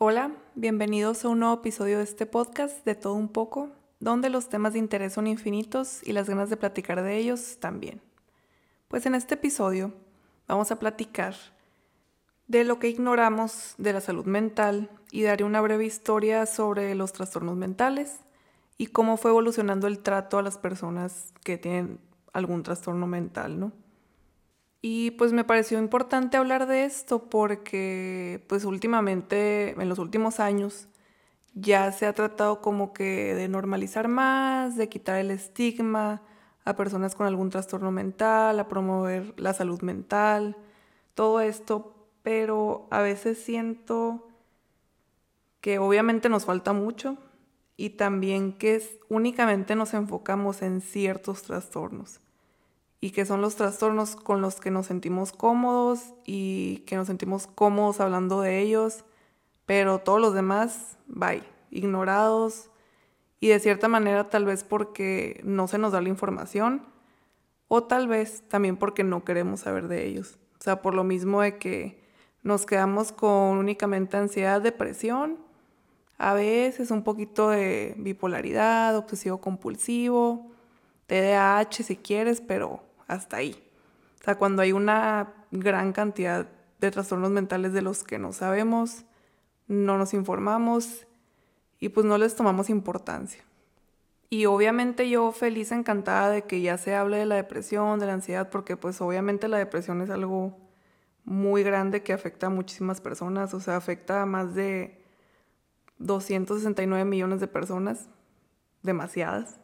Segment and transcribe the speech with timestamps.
[0.00, 4.48] Hola, bienvenidos a un nuevo episodio de este podcast de todo un poco, donde los
[4.48, 8.00] temas de interés son infinitos y las ganas de platicar de ellos también.
[8.86, 9.92] Pues en este episodio
[10.46, 11.34] vamos a platicar
[12.46, 17.12] de lo que ignoramos de la salud mental y daré una breve historia sobre los
[17.12, 18.20] trastornos mentales
[18.76, 21.98] y cómo fue evolucionando el trato a las personas que tienen
[22.32, 23.72] algún trastorno mental, ¿no?
[24.80, 30.88] Y pues me pareció importante hablar de esto porque pues últimamente, en los últimos años,
[31.54, 36.22] ya se ha tratado como que de normalizar más, de quitar el estigma
[36.64, 40.56] a personas con algún trastorno mental, a promover la salud mental,
[41.14, 44.28] todo esto, pero a veces siento
[45.60, 47.18] que obviamente nos falta mucho
[47.76, 52.20] y también que únicamente nos enfocamos en ciertos trastornos
[53.00, 57.46] y que son los trastornos con los que nos sentimos cómodos y que nos sentimos
[57.46, 59.04] cómodos hablando de ellos,
[59.66, 62.70] pero todos los demás, bye, ignorados
[63.40, 66.82] y de cierta manera tal vez porque no se nos da la información
[67.68, 70.38] o tal vez también porque no queremos saber de ellos.
[70.58, 72.02] O sea, por lo mismo de que
[72.42, 75.38] nos quedamos con únicamente ansiedad, depresión,
[76.16, 80.50] a veces un poquito de bipolaridad, obsesivo compulsivo,
[81.06, 83.60] TDAH si quieres, pero hasta ahí.
[84.20, 86.46] O sea, cuando hay una gran cantidad
[86.78, 89.04] de trastornos mentales de los que no sabemos,
[89.66, 91.06] no nos informamos
[91.80, 93.42] y pues no les tomamos importancia.
[94.30, 98.12] Y obviamente yo feliz, encantada de que ya se hable de la depresión, de la
[98.12, 100.58] ansiedad, porque pues obviamente la depresión es algo
[101.24, 105.02] muy grande que afecta a muchísimas personas, o sea, afecta a más de
[105.98, 108.08] 269 millones de personas,
[108.82, 109.60] demasiadas.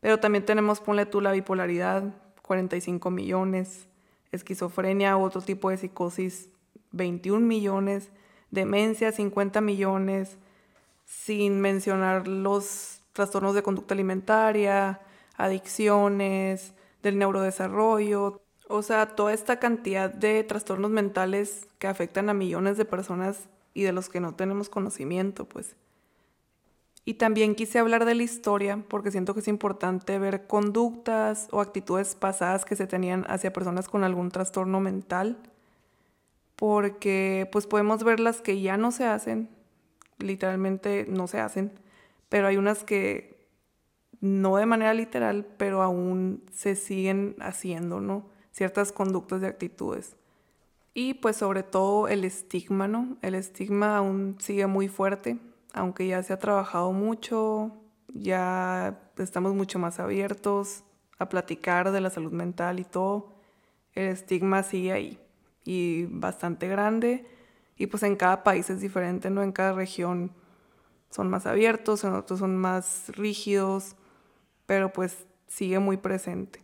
[0.00, 3.88] Pero también tenemos, ponle tú, la bipolaridad, 45 millones,
[4.30, 6.50] esquizofrenia, otro tipo de psicosis,
[6.92, 8.10] 21 millones,
[8.50, 10.36] demencia, 50 millones,
[11.06, 15.00] sin mencionar los trastornos de conducta alimentaria,
[15.36, 22.76] adicciones, del neurodesarrollo, o sea, toda esta cantidad de trastornos mentales que afectan a millones
[22.76, 25.76] de personas y de los que no tenemos conocimiento, pues.
[27.06, 31.60] Y también quise hablar de la historia porque siento que es importante ver conductas o
[31.60, 35.38] actitudes pasadas que se tenían hacia personas con algún trastorno mental,
[36.56, 39.50] porque pues podemos ver las que ya no se hacen,
[40.18, 41.72] literalmente no se hacen,
[42.30, 43.48] pero hay unas que
[44.20, 48.24] no de manera literal, pero aún se siguen haciendo, ¿no?
[48.50, 50.16] Ciertas conductas y actitudes.
[50.94, 53.18] Y pues sobre todo el estigma, ¿no?
[53.20, 55.38] El estigma aún sigue muy fuerte
[55.74, 57.72] aunque ya se ha trabajado mucho,
[58.08, 60.84] ya estamos mucho más abiertos
[61.18, 63.32] a platicar de la salud mental y todo,
[63.92, 65.18] el estigma sigue ahí
[65.64, 67.26] y bastante grande
[67.76, 69.42] y pues en cada país es diferente, ¿no?
[69.42, 70.32] En cada región
[71.10, 73.96] son más abiertos, en otros son más rígidos,
[74.66, 76.62] pero pues sigue muy presente.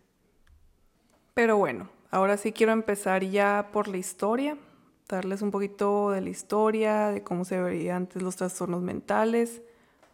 [1.35, 4.57] Pero bueno, ahora sí quiero empezar ya por la historia
[5.17, 9.63] darles un poquito de la historia, de cómo se veían antes los trastornos mentales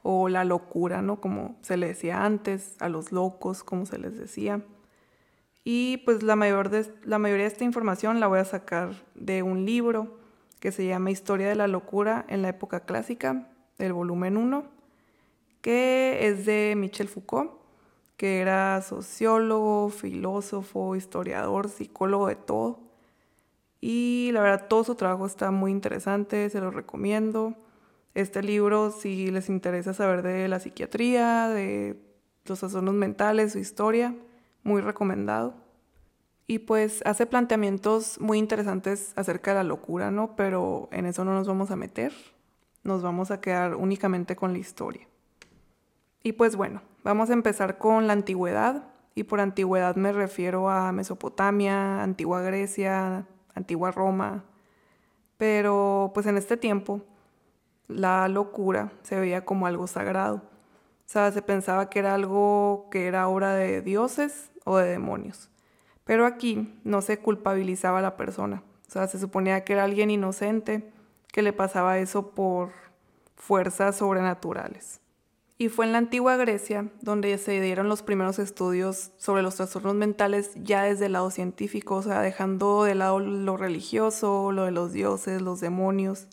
[0.03, 1.21] o la locura, ¿no?
[1.21, 4.63] Como se le decía antes, a los locos, como se les decía.
[5.65, 9.43] Y pues la, mayor de, la mayoría de esta información la voy a sacar de
[9.43, 10.17] un libro
[10.61, 14.65] que se llama Historia de la locura en la época clásica, el volumen 1,
[15.61, 17.53] que es de Michel Foucault,
[18.17, 22.86] que era sociólogo, filósofo, historiador, psicólogo de todo
[23.81, 27.55] y la verdad, todo su trabajo está muy interesante, se lo recomiendo.
[28.15, 32.01] Este libro, si les interesa saber de la psiquiatría, de
[32.47, 34.15] los trastornos mentales, su historia,
[34.63, 35.55] muy recomendado.
[36.47, 40.37] Y pues hace planteamientos muy interesantes acerca de la locura, ¿no?
[40.37, 42.13] Pero en eso no nos vamos a meter,
[42.85, 45.07] nos vamos a quedar únicamente con la historia.
[46.23, 48.85] Y pues bueno, vamos a empezar con la antigüedad,
[49.15, 53.27] y por antigüedad me refiero a Mesopotamia, antigua Grecia,
[53.57, 54.45] antigua Roma,
[55.37, 57.03] pero pues en este tiempo
[57.89, 60.37] la locura se veía como algo sagrado.
[60.37, 65.51] O sea, se pensaba que era algo que era obra de dioses o de demonios.
[66.05, 68.63] Pero aquí no se culpabilizaba a la persona.
[68.89, 70.93] O sea, se suponía que era alguien inocente
[71.33, 72.71] que le pasaba eso por
[73.37, 75.01] fuerzas sobrenaturales.
[75.59, 79.95] Y fue en la antigua Grecia donde se dieron los primeros estudios sobre los trastornos
[79.95, 84.71] mentales ya desde el lado científico, o sea, dejando de lado lo religioso, lo de
[84.71, 86.29] los dioses, los demonios.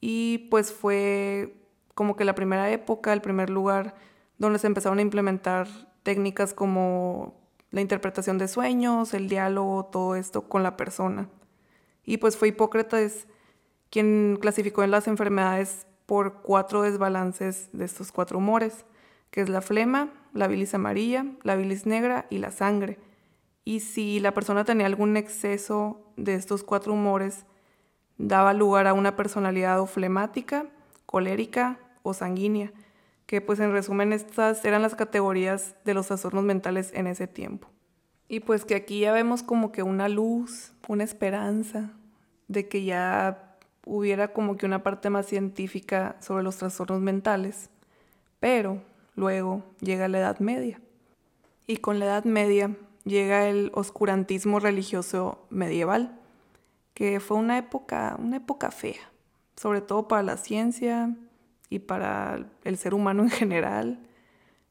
[0.00, 1.56] Y pues fue
[1.94, 3.94] como que la primera época, el primer lugar
[4.36, 5.66] donde se empezaron a implementar
[6.02, 7.40] técnicas como
[7.70, 11.30] la interpretación de sueños, el diálogo, todo esto con la persona.
[12.04, 13.26] Y pues fue Hipócrates
[13.90, 18.86] quien clasificó en las enfermedades por cuatro desbalances de estos cuatro humores,
[19.30, 22.98] que es la flema, la bilis amarilla, la bilis negra y la sangre.
[23.64, 27.44] Y si la persona tenía algún exceso de estos cuatro humores,
[28.16, 30.66] daba lugar a una personalidad o flemática,
[31.04, 32.72] colérica o sanguínea,
[33.26, 37.68] que pues en resumen estas eran las categorías de los trastornos mentales en ese tiempo.
[38.28, 41.92] Y pues que aquí ya vemos como que una luz, una esperanza
[42.48, 43.45] de que ya
[43.86, 47.70] hubiera como que una parte más científica sobre los trastornos mentales.
[48.40, 48.82] Pero
[49.14, 50.80] luego llega la Edad Media.
[51.66, 56.20] Y con la Edad Media llega el oscurantismo religioso medieval,
[56.92, 59.10] que fue una época, una época fea,
[59.56, 61.16] sobre todo para la ciencia
[61.70, 64.00] y para el ser humano en general.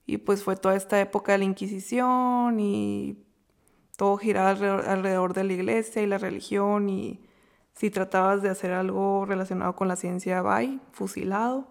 [0.06, 3.18] Y pues fue toda esta época de la Inquisición y
[3.96, 7.22] todo giraba alrededor, de la iglesia y la religión y
[7.76, 11.68] si tratabas de hacer algo relacionado con la ciencia, bye, fusilado.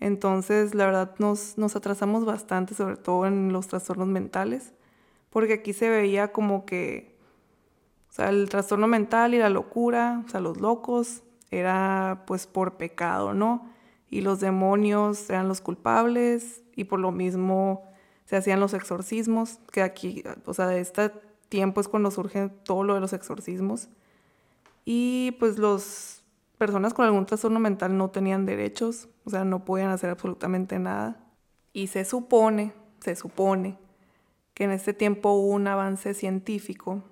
[0.00, 4.74] Entonces, la verdad, nos, nos atrasamos bastante, sobre todo en los trastornos mentales,
[5.30, 7.16] porque aquí se veía como que,
[8.10, 12.76] o sea, el trastorno mental y la locura, o sea, los locos, era pues por
[12.76, 13.70] pecado, ¿no?
[14.10, 17.84] Y los demonios eran los culpables y por lo mismo
[18.24, 21.12] se hacían los exorcismos, que aquí, o sea, de esta
[21.48, 23.88] tiempo es cuando surge todo lo de los exorcismos.
[24.90, 26.24] Y pues las
[26.56, 31.20] personas con algún trastorno mental no tenían derechos, o sea, no podían hacer absolutamente nada.
[31.74, 33.76] Y se supone, se supone
[34.54, 37.02] que en este tiempo hubo un avance científico,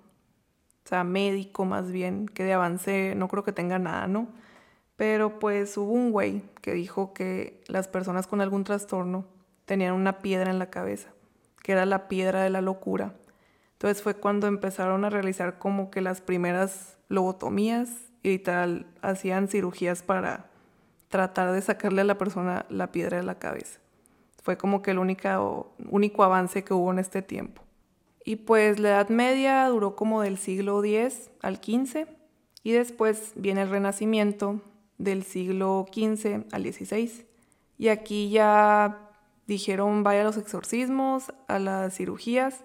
[0.86, 4.28] o sea, médico más bien, que de avance no creo que tenga nada, ¿no?
[4.96, 9.26] Pero pues hubo un güey que dijo que las personas con algún trastorno
[9.66, 11.10] tenían una piedra en la cabeza,
[11.62, 13.12] que era la piedra de la locura
[13.76, 17.90] entonces fue cuando empezaron a realizar como que las primeras lobotomías
[18.22, 20.50] y tal, hacían cirugías para
[21.08, 23.80] tratar de sacarle a la persona la piedra de la cabeza.
[24.42, 27.62] Fue como que el único, único avance que hubo en este tiempo.
[28.24, 32.06] Y pues la Edad Media duró como del siglo X al XV
[32.62, 34.60] y después viene el Renacimiento
[34.98, 37.26] del siglo XV al XVI.
[37.78, 39.10] Y aquí ya
[39.46, 42.64] dijeron vaya a los exorcismos, a las cirugías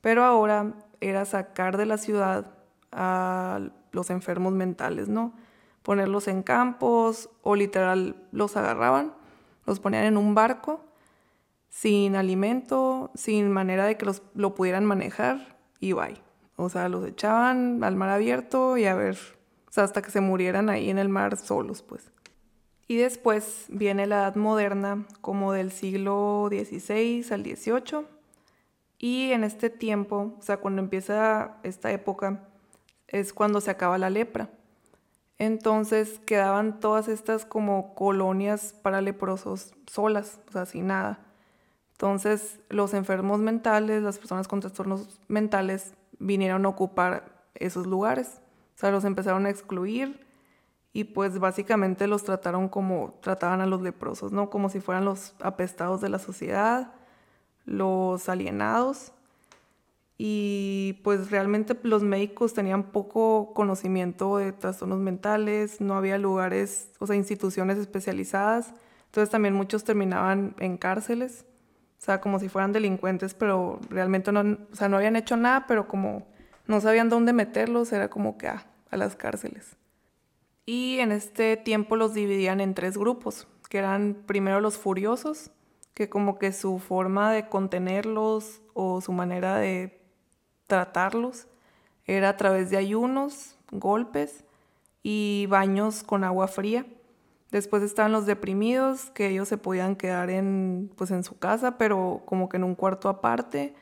[0.00, 2.54] pero ahora era sacar de la ciudad
[2.92, 3.60] a
[3.92, 5.32] los enfermos mentales, ¿no?
[5.82, 9.14] Ponerlos en campos o literal los agarraban,
[9.66, 10.84] los ponían en un barco
[11.68, 16.20] sin alimento, sin manera de que los, lo pudieran manejar y bye.
[16.56, 19.16] O sea, los echaban al mar abierto y a ver,
[19.68, 22.10] o sea, hasta que se murieran ahí en el mar solos, pues.
[22.86, 28.06] Y después viene la edad moderna, como del siglo XVI al XVIII,
[28.98, 32.49] y en este tiempo, o sea, cuando empieza esta época,
[33.10, 34.48] es cuando se acaba la lepra.
[35.38, 41.20] Entonces quedaban todas estas como colonias para leprosos solas, o sea, sin nada.
[41.92, 48.40] Entonces los enfermos mentales, las personas con trastornos mentales vinieron a ocupar esos lugares.
[48.76, 50.26] O sea, los empezaron a excluir
[50.92, 54.48] y pues básicamente los trataron como trataban a los leprosos, ¿no?
[54.48, 56.92] Como si fueran los apestados de la sociedad
[57.64, 59.12] los alienados
[60.22, 67.06] y pues realmente los médicos tenían poco conocimiento de trastornos mentales, no había lugares, o
[67.06, 68.74] sea, instituciones especializadas,
[69.06, 71.46] entonces también muchos terminaban en cárceles,
[71.98, 75.64] o sea, como si fueran delincuentes, pero realmente no, o sea, no habían hecho nada,
[75.66, 76.26] pero como
[76.66, 79.74] no sabían dónde meterlos, era como que ah, a las cárceles.
[80.66, 85.50] Y en este tiempo los dividían en tres grupos, que eran primero los furiosos,
[85.94, 89.99] que como que su forma de contenerlos o su manera de
[90.70, 91.48] tratarlos
[92.06, 94.44] era a través de ayunos, golpes
[95.02, 96.86] y baños con agua fría.
[97.50, 102.22] Después estaban los deprimidos, que ellos se podían quedar en, pues en su casa, pero
[102.24, 103.74] como que en un cuarto aparte,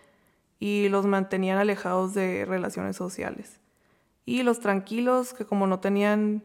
[0.59, 3.61] y los mantenían alejados de relaciones sociales.
[4.25, 6.43] Y los tranquilos, que como no tenían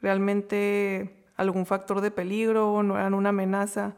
[0.00, 3.96] realmente algún factor de peligro, no eran una amenaza,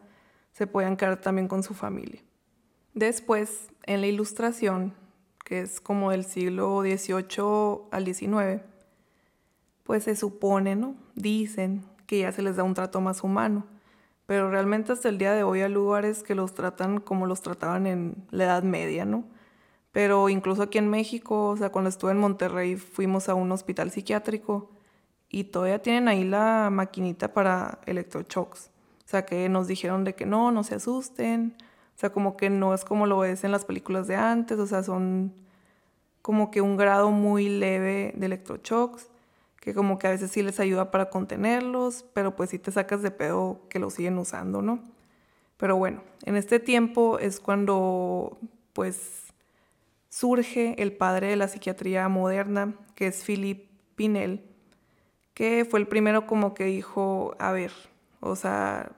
[0.52, 2.22] se podían quedar también con su familia.
[2.94, 4.94] Después, en la ilustración,
[5.44, 8.62] que es como del siglo XVIII al XIX,
[9.84, 10.96] pues se supone, ¿no?
[11.14, 13.66] Dicen que ya se les da un trato más humano,
[14.26, 17.86] pero realmente hasta el día de hoy hay lugares que los tratan como los trataban
[17.86, 19.24] en la Edad Media, ¿no?
[19.92, 23.90] Pero incluso aquí en México, o sea, cuando estuve en Monterrey fuimos a un hospital
[23.92, 24.70] psiquiátrico
[25.28, 28.70] y todavía tienen ahí la maquinita para electroshocks.
[29.04, 31.54] O sea, que nos dijeron de que no, no se asusten.
[31.96, 34.58] O sea, como que no es como lo ves en las películas de antes.
[34.58, 35.32] O sea, son
[36.22, 39.08] como que un grado muy leve de electroshocks
[39.64, 43.00] que como que a veces sí les ayuda para contenerlos, pero pues sí te sacas
[43.00, 44.80] de pedo que lo siguen usando, ¿no?
[45.56, 48.36] Pero bueno, en este tiempo es cuando
[48.74, 49.32] pues
[50.10, 54.44] surge el padre de la psiquiatría moderna, que es Philippe Pinel,
[55.32, 57.72] que fue el primero como que dijo, a ver,
[58.20, 58.92] o sea,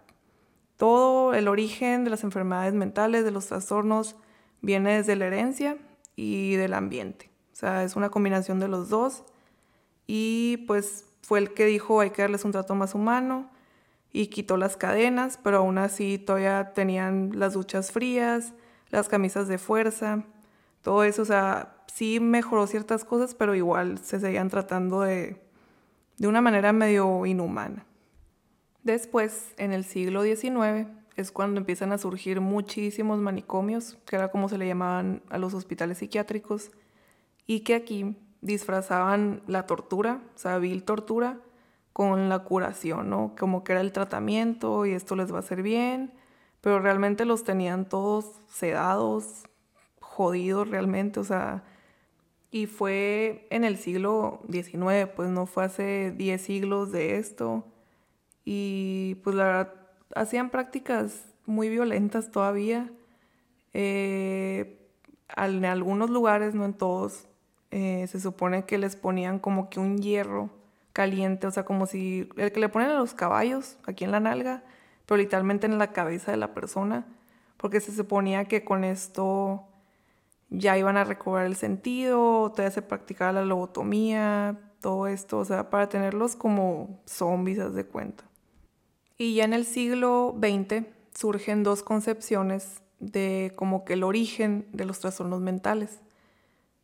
[0.77, 4.17] todo el origen de las enfermedades mentales, de los trastornos,
[4.61, 5.79] viene desde la herencia
[6.17, 7.31] y del ambiente.
[7.53, 9.25] O sea, es una combinación de los dos.
[10.07, 13.51] Y pues fue el que dijo hay que darles un trato más humano
[14.13, 18.55] y quitó las cadenas, pero aún así todavía tenían las duchas frías,
[18.91, 20.25] las camisas de fuerza,
[20.83, 21.23] todo eso.
[21.23, 25.43] O sea, sí mejoró ciertas cosas, pero igual se seguían tratando de,
[26.19, 27.85] de una manera medio inhumana.
[28.87, 34.49] Después, en el siglo XIX, es cuando empiezan a surgir muchísimos manicomios, que era como
[34.49, 36.71] se le llamaban a los hospitales psiquiátricos,
[37.49, 41.41] y que aquí disfrazaban la tortura, o sea, vil tortura,
[41.93, 43.35] con la curación, ¿no?
[43.37, 46.13] Como que era el tratamiento y esto les va a hacer bien,
[46.61, 49.49] pero realmente los tenían todos sedados,
[49.99, 51.65] jodidos realmente, o sea,
[52.53, 57.65] y fue en el siglo XIX, pues no fue hace 10 siglos de esto,
[58.47, 59.75] y pues la verdad
[60.15, 62.91] hacían prácticas muy violentas todavía.
[63.75, 64.79] Eh,
[65.37, 67.27] en algunos lugares, no en todos,
[67.73, 70.51] eh, se supone que les ponían como que un hierro
[70.93, 74.21] caliente, o sea, como si el que le ponen a los caballos aquí en la
[74.21, 74.63] nalga,
[75.07, 77.05] pero literalmente en la cabeza de la persona,
[77.57, 79.65] porque se suponía que con esto
[80.51, 85.69] ya iban a recobrar el sentido, todavía se practicaba la lobotomía, todo esto, o sea,
[85.69, 88.25] para tenerlos como zombies, haz de cuenta.
[89.19, 94.85] Y ya en el siglo XX surgen dos concepciones de como que el origen de
[94.85, 96.01] los trastornos mentales.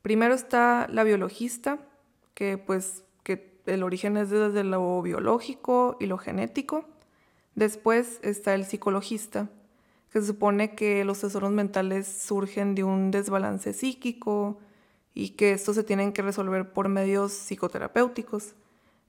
[0.00, 1.78] Primero está la biologista,
[2.34, 6.86] que pues que el origen es desde lo biológico y lo genético.
[7.54, 9.50] Después está el psicologista,
[10.10, 14.58] que se supone que los trastornos mentales surgen de un desbalance psíquico
[15.14, 18.54] y que estos se tienen que resolver por medios psicoterapéuticos,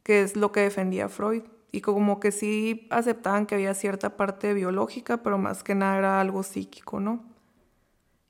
[0.04, 4.54] que es lo que defendía Freud y como que sí aceptaban que había cierta parte
[4.54, 7.24] biológica, pero más que nada era algo psíquico, ¿no?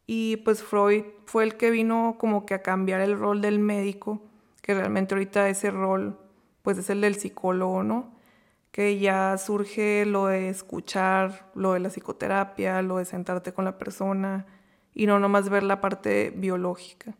[0.07, 4.21] Y pues Freud fue el que vino como que a cambiar el rol del médico,
[4.61, 6.17] que realmente ahorita ese rol
[6.61, 8.13] pues es el del psicólogo, ¿no?
[8.71, 13.77] Que ya surge lo de escuchar, lo de la psicoterapia, lo de sentarte con la
[13.77, 14.45] persona
[14.93, 17.13] y no nomás ver la parte biológica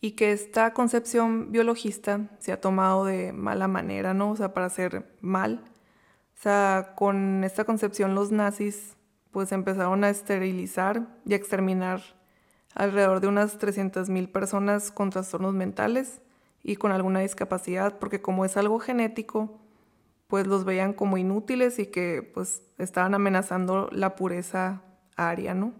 [0.00, 4.30] y que esta concepción biologista se ha tomado de mala manera, ¿no?
[4.30, 5.64] O sea, para hacer mal.
[6.36, 8.96] O sea, con esta concepción los nazis
[9.30, 12.00] pues empezaron a esterilizar y a exterminar
[12.74, 16.22] alrededor de unas 300.000 personas con trastornos mentales
[16.62, 19.60] y con alguna discapacidad, porque como es algo genético,
[20.28, 24.82] pues los veían como inútiles y que pues estaban amenazando la pureza
[25.16, 25.72] aria, ¿no?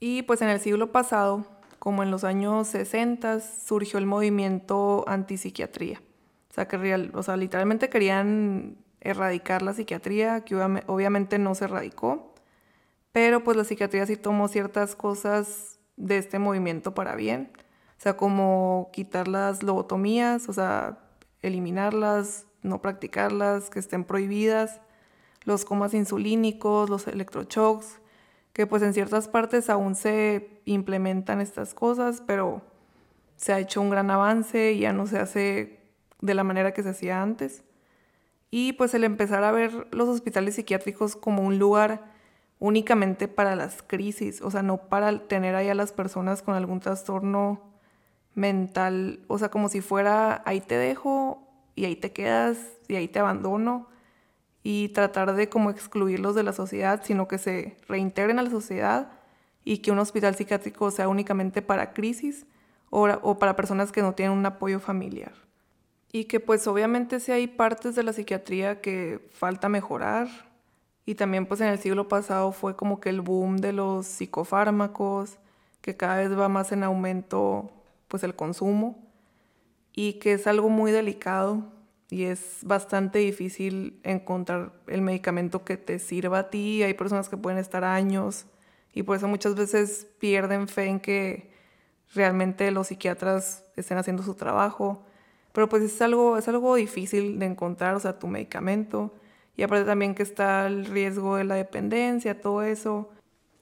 [0.00, 1.46] Y pues en el siglo pasado
[1.78, 6.02] como en los años 60 surgió el movimiento antipsiquiatría.
[6.50, 6.78] O sea, que
[7.36, 12.34] literalmente querían erradicar la psiquiatría, que obviamente no se erradicó,
[13.12, 17.50] pero pues la psiquiatría sí tomó ciertas cosas de este movimiento para bien.
[17.98, 20.98] O sea, como quitar las lobotomías, o sea,
[21.42, 24.80] eliminarlas, no practicarlas, que estén prohibidas,
[25.44, 28.00] los comas insulínicos, los electroshocks,
[28.52, 32.62] que pues en ciertas partes aún se implementan estas cosas, pero
[33.36, 35.80] se ha hecho un gran avance y ya no se hace
[36.20, 37.62] de la manera que se hacía antes.
[38.50, 42.12] Y pues el empezar a ver los hospitales psiquiátricos como un lugar
[42.58, 46.80] únicamente para las crisis, o sea, no para tener ahí a las personas con algún
[46.80, 47.62] trastorno
[48.34, 53.06] mental, o sea, como si fuera ahí te dejo y ahí te quedas y ahí
[53.06, 53.88] te abandono
[54.70, 59.10] y tratar de como excluirlos de la sociedad, sino que se reintegren a la sociedad
[59.64, 62.44] y que un hospital psiquiátrico sea únicamente para crisis
[62.90, 65.32] o, para personas que no tienen un apoyo familiar.
[66.12, 70.28] Y que pues obviamente si hay partes de la psiquiatría que falta mejorar
[71.06, 75.38] y también pues en el siglo pasado fue como que el boom de los psicofármacos,
[75.80, 77.72] que cada vez va más en aumento
[78.06, 78.98] pues el consumo
[79.94, 81.77] y que es algo muy delicado
[82.10, 86.82] y es bastante difícil encontrar el medicamento que te sirva a ti.
[86.82, 88.46] Hay personas que pueden estar años
[88.94, 91.50] y por eso muchas veces pierden fe en que
[92.14, 95.04] realmente los psiquiatras estén haciendo su trabajo.
[95.52, 99.14] Pero pues es algo, es algo difícil de encontrar, o sea, tu medicamento.
[99.56, 103.10] Y aparte también que está el riesgo de la dependencia, todo eso.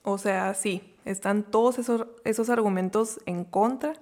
[0.03, 3.93] O sea, sí, están todos esos, esos argumentos en contra,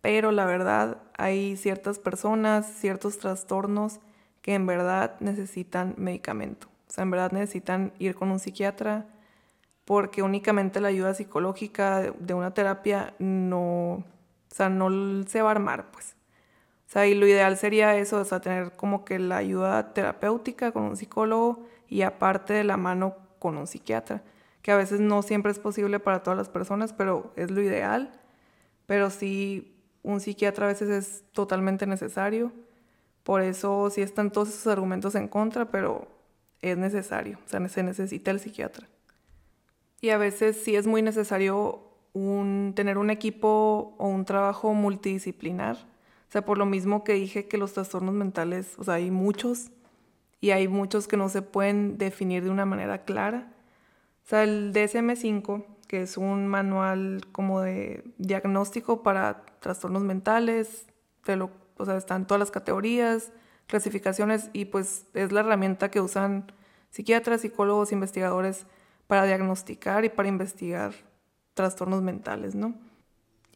[0.00, 4.00] pero la verdad hay ciertas personas, ciertos trastornos
[4.42, 6.68] que en verdad necesitan medicamento.
[6.88, 9.06] O sea, en verdad necesitan ir con un psiquiatra
[9.84, 14.04] porque únicamente la ayuda psicológica de una terapia no, o
[14.48, 16.16] sea, no se va a armar, pues.
[16.86, 20.72] O sea, y lo ideal sería eso, o sea, tener como que la ayuda terapéutica
[20.72, 24.22] con un psicólogo y aparte de la mano con un psiquiatra,
[24.62, 28.12] que a veces no siempre es posible para todas las personas, pero es lo ideal.
[28.86, 29.75] Pero sí,
[30.06, 32.52] un psiquiatra a veces es totalmente necesario.
[33.24, 36.06] Por eso sí están todos esos argumentos en contra, pero
[36.62, 38.86] es necesario, o sea, se necesita el psiquiatra.
[40.00, 41.82] Y a veces sí es muy necesario
[42.74, 45.76] tener un equipo o un trabajo multidisciplinar.
[45.76, 49.70] O sea, por lo mismo que dije que los trastornos mentales, o sea, hay muchos
[50.40, 53.52] y hay muchos que no se pueden definir de una manera clara.
[54.24, 60.86] O sea, el DSM5, que es un manual como de diagnóstico para trastornos mentales,
[61.24, 63.32] de lo, o sea, están todas las categorías,
[63.66, 66.52] clasificaciones y pues es la herramienta que usan
[66.90, 68.66] psiquiatras, psicólogos, investigadores
[69.06, 70.94] para diagnosticar y para investigar
[71.54, 72.74] trastornos mentales, ¿no?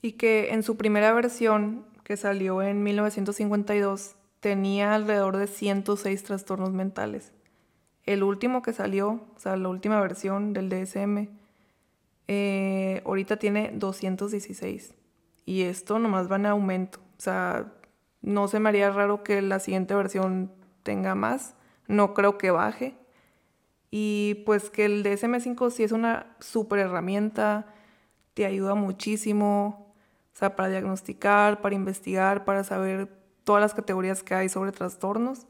[0.02, 6.72] Y que en su primera versión, que salió en 1952, tenía alrededor de 106 trastornos
[6.72, 7.32] mentales.
[8.04, 11.28] El último que salió, o sea, la última versión del DSM,
[12.32, 14.94] eh, ahorita tiene 216.
[15.46, 17.00] Y esto nomás va en aumento.
[17.18, 17.72] O sea,
[18.22, 20.52] no se me haría raro que la siguiente versión
[20.84, 21.56] tenga más.
[21.88, 22.94] No creo que baje.
[23.90, 27.66] Y pues que el DSM5 sí es una súper herramienta,
[28.34, 29.92] te ayuda muchísimo,
[30.32, 33.08] o sea, para diagnosticar, para investigar, para saber
[33.42, 35.48] todas las categorías que hay sobre trastornos,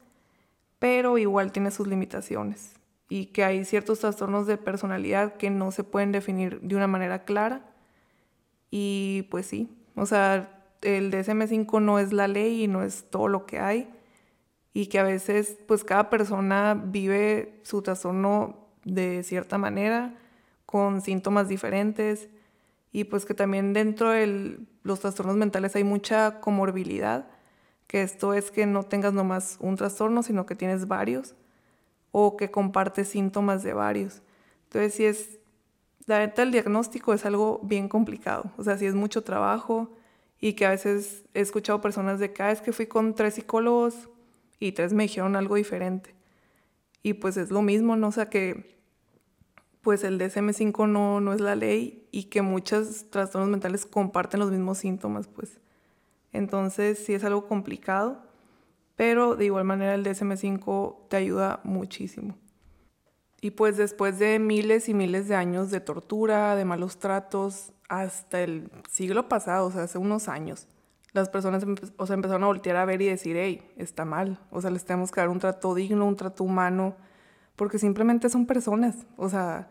[0.78, 2.79] pero igual tiene sus limitaciones
[3.10, 7.24] y que hay ciertos trastornos de personalidad que no se pueden definir de una manera
[7.24, 7.66] clara.
[8.70, 13.26] Y pues sí, o sea, el DSM5 no es la ley y no es todo
[13.26, 13.90] lo que hay.
[14.72, 20.14] Y que a veces pues cada persona vive su trastorno de cierta manera,
[20.64, 22.28] con síntomas diferentes.
[22.92, 27.28] Y pues que también dentro de los trastornos mentales hay mucha comorbilidad,
[27.88, 31.34] que esto es que no tengas nomás un trastorno, sino que tienes varios
[32.12, 34.22] o que compartes síntomas de varios.
[34.64, 35.38] Entonces, si es,
[36.06, 39.90] la neta, el diagnóstico es algo bien complicado, o sea, si es mucho trabajo
[40.40, 43.34] y que a veces he escuchado personas de que, ah, es que fui con tres
[43.34, 44.08] psicólogos
[44.58, 46.14] y tres me dijeron algo diferente.
[47.02, 48.08] Y pues es lo mismo, ¿no?
[48.08, 48.78] O sea que
[49.80, 54.50] pues el DSM5 no, no es la ley y que muchos trastornos mentales comparten los
[54.50, 55.58] mismos síntomas, pues.
[56.32, 58.22] Entonces sí es algo complicado,
[59.00, 62.36] pero de igual manera el DSM5 te ayuda muchísimo.
[63.40, 68.42] Y pues después de miles y miles de años de tortura, de malos tratos, hasta
[68.42, 70.68] el siglo pasado, o sea, hace unos años,
[71.14, 71.64] las personas
[71.96, 74.84] o sea, empezaron a voltear a ver y decir, hey, está mal, o sea, les
[74.84, 76.94] tenemos que dar un trato digno, un trato humano,
[77.56, 79.70] porque simplemente son personas, o sea,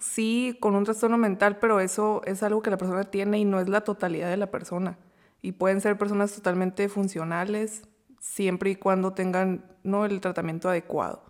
[0.00, 3.58] sí, con un trastorno mental, pero eso es algo que la persona tiene y no
[3.58, 4.98] es la totalidad de la persona.
[5.40, 7.82] Y pueden ser personas totalmente funcionales,
[8.20, 10.04] siempre y cuando tengan ¿no?
[10.04, 11.22] el tratamiento adecuado.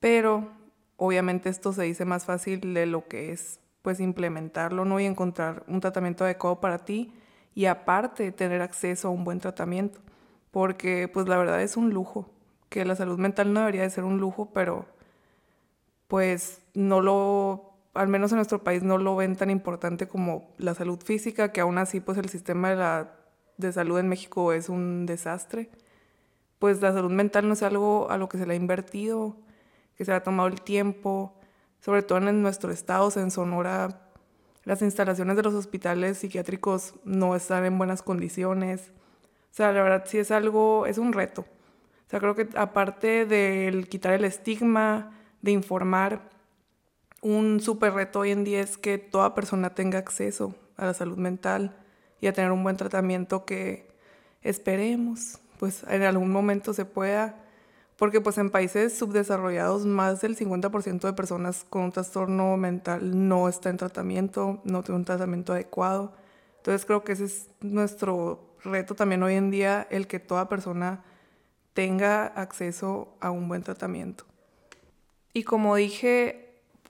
[0.00, 0.50] Pero
[0.96, 5.00] obviamente esto se dice más fácil de lo que es pues implementarlo ¿no?
[5.00, 7.12] y encontrar un tratamiento adecuado para ti
[7.54, 10.00] y aparte tener acceso a un buen tratamiento,
[10.50, 12.30] porque pues la verdad es un lujo,
[12.68, 14.86] que la salud mental no debería de ser un lujo, pero
[16.08, 20.74] pues no lo, al menos en nuestro país no lo ven tan importante como la
[20.74, 23.12] salud física, que aún así pues el sistema de, la,
[23.58, 25.70] de salud en México es un desastre.
[26.58, 29.36] Pues la salud mental no es algo a lo que se le ha invertido,
[29.96, 31.34] que se ha tomado el tiempo,
[31.80, 34.12] sobre todo en nuestro estado, en Sonora,
[34.64, 38.92] las instalaciones de los hospitales psiquiátricos no están en buenas condiciones.
[39.50, 41.42] O sea, la verdad sí es algo, es un reto.
[41.42, 46.30] O sea, creo que aparte del quitar el estigma, de informar,
[47.22, 51.16] un súper reto hoy en día es que toda persona tenga acceso a la salud
[51.16, 51.74] mental
[52.20, 53.88] y a tener un buen tratamiento que
[54.42, 57.38] esperemos, pues en algún momento se pueda
[57.96, 63.48] porque pues en países subdesarrollados más del 50% de personas con un trastorno mental no
[63.48, 66.12] está en tratamiento, no tiene un tratamiento adecuado.
[66.56, 71.04] Entonces creo que ese es nuestro reto también hoy en día, el que toda persona
[71.74, 74.24] tenga acceso a un buen tratamiento.
[75.32, 76.41] Y como dije,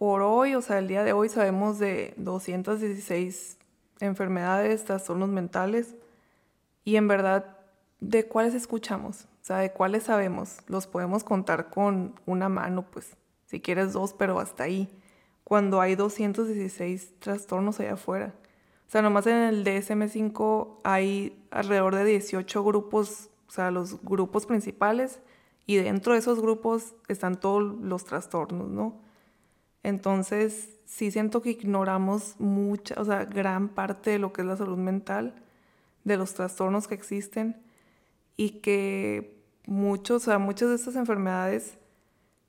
[0.02, 3.56] por hoy, o sea, el día de hoy sabemos de 216
[4.00, 5.94] enfermedades, trastornos mentales,
[6.82, 7.56] y en verdad,
[8.00, 9.28] ¿de cuáles escuchamos?
[9.42, 14.12] O sea, de cuáles sabemos, los podemos contar con una mano, pues, si quieres dos,
[14.12, 14.88] pero hasta ahí.
[15.44, 18.34] Cuando hay 216 trastornos allá afuera.
[18.88, 24.46] O sea, nomás en el DSM5 hay alrededor de 18 grupos, o sea, los grupos
[24.46, 25.20] principales,
[25.64, 29.11] y dentro de esos grupos están todos los trastornos, ¿no?
[29.82, 34.56] Entonces, sí siento que ignoramos mucha, o sea, gran parte de lo que es la
[34.56, 35.34] salud mental,
[36.04, 37.56] de los trastornos que existen,
[38.36, 41.78] y que muchos, o sea, muchas de estas enfermedades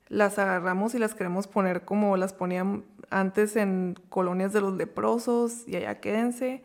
[0.10, 5.68] las agarramos y las queremos poner como las ponían antes en colonias de los leprosos
[5.68, 6.64] y allá quédense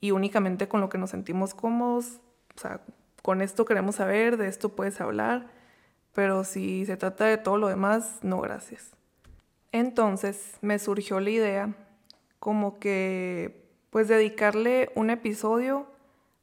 [0.00, 2.20] y únicamente con lo que nos sentimos cómodos,
[2.54, 2.80] o sea,
[3.22, 5.48] con esto queremos saber, de esto puedes hablar,
[6.14, 8.95] pero si se trata de todo lo demás, no gracias.
[9.78, 11.74] Entonces me surgió la idea
[12.38, 15.86] como que pues dedicarle un episodio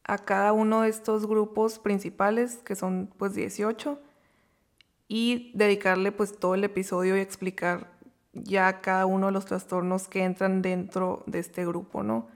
[0.04, 4.00] a cada uno de estos grupos principales, que son pues 18,
[5.08, 7.92] y dedicarle pues todo el episodio y explicar
[8.34, 12.28] ya cada uno de los trastornos que entran dentro de este grupo, ¿no?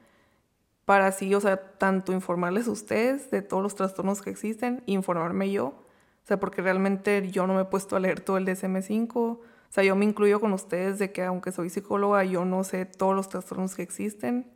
[0.85, 5.51] Para así, o sea, tanto informarles a ustedes de todos los trastornos que existen, informarme
[5.51, 5.83] yo, o
[6.23, 9.83] sea, porque realmente yo no me he puesto a leer todo el DSM-5, o sea,
[9.83, 13.29] yo me incluyo con ustedes de que aunque soy psicóloga, yo no sé todos los
[13.29, 14.51] trastornos que existen,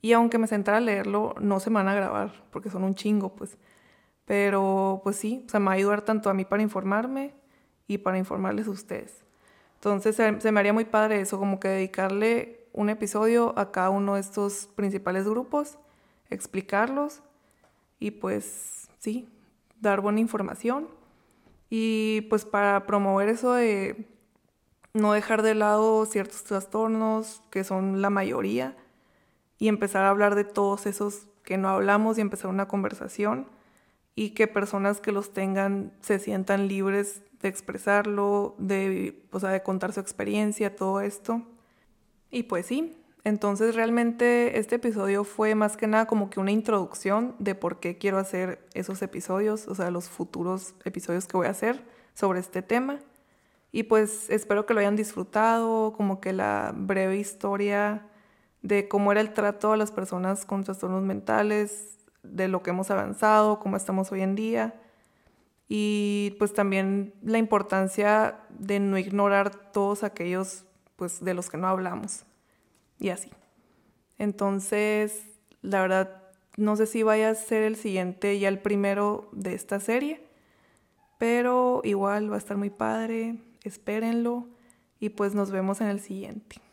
[0.00, 2.94] y aunque me sentara a leerlo, no se me van a grabar, porque son un
[2.94, 3.56] chingo, pues.
[4.26, 7.34] Pero, pues sí, o sea, me va a ayudar tanto a mí para informarme
[7.86, 9.24] y para informarles a ustedes.
[9.76, 14.14] Entonces se, me haría muy padre eso, como que dedicarle un episodio a cada uno
[14.14, 15.78] de estos principales grupos,
[16.30, 17.22] explicarlos
[17.98, 19.28] y pues sí,
[19.80, 20.88] dar buena información.
[21.68, 24.06] Y pues para promover eso de
[24.94, 28.76] no dejar de lado ciertos trastornos, que son la mayoría,
[29.58, 33.48] y empezar a hablar de todos esos que no hablamos y empezar una conversación
[34.14, 39.62] y que personas que los tengan se sientan libres de expresarlo, de, o sea, de
[39.62, 41.42] contar su experiencia, todo esto.
[42.30, 47.34] Y pues sí, entonces realmente este episodio fue más que nada como que una introducción
[47.38, 51.50] de por qué quiero hacer esos episodios, o sea, los futuros episodios que voy a
[51.50, 51.82] hacer
[52.14, 53.00] sobre este tema.
[53.74, 58.06] Y pues espero que lo hayan disfrutado, como que la breve historia
[58.62, 62.92] de cómo era el trato a las personas con trastornos mentales, de lo que hemos
[62.92, 64.80] avanzado, cómo estamos hoy en día
[65.68, 71.66] y pues también la importancia de no ignorar todos aquellos pues de los que no
[71.66, 72.26] hablamos
[73.00, 73.32] y así.
[74.18, 75.26] Entonces,
[75.62, 76.22] la verdad,
[76.56, 80.24] no sé si vaya a ser el siguiente, ya el primero de esta serie,
[81.18, 84.48] pero igual va a estar muy padre, espérenlo
[85.00, 86.63] y pues nos vemos en el siguiente.